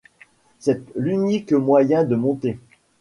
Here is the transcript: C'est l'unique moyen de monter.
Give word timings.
C'est 0.57 0.81
l'unique 0.95 1.53
moyen 1.53 2.03
de 2.05 2.15
monter. 2.15 2.57